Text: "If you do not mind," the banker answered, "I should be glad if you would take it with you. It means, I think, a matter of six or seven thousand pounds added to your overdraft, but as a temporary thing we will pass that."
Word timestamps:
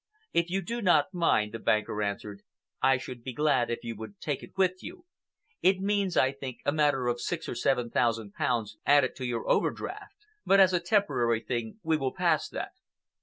"If 0.33 0.49
you 0.49 0.63
do 0.63 0.81
not 0.81 1.13
mind," 1.13 1.51
the 1.53 1.59
banker 1.59 2.01
answered, 2.01 2.41
"I 2.81 2.97
should 2.97 3.21
be 3.23 3.33
glad 3.33 3.69
if 3.69 3.83
you 3.83 3.95
would 3.97 4.19
take 4.19 4.41
it 4.41 4.57
with 4.57 4.81
you. 4.81 5.05
It 5.61 5.79
means, 5.79 6.17
I 6.17 6.31
think, 6.31 6.57
a 6.65 6.71
matter 6.71 7.05
of 7.07 7.21
six 7.21 7.47
or 7.47 7.53
seven 7.53 7.91
thousand 7.91 8.33
pounds 8.33 8.79
added 8.83 9.15
to 9.17 9.25
your 9.27 9.47
overdraft, 9.47 10.15
but 10.43 10.59
as 10.59 10.73
a 10.73 10.79
temporary 10.79 11.41
thing 11.41 11.77
we 11.83 11.97
will 11.97 12.15
pass 12.15 12.49
that." 12.49 12.71